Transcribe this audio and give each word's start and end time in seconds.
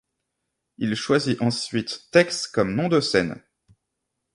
Il 0.79 0.95
choisit 0.95 1.39
ensuite 1.43 2.07
Tex 2.11 2.47
comme 2.47 2.73
nom 2.73 2.87
de 2.87 2.99
scène. 3.01 3.39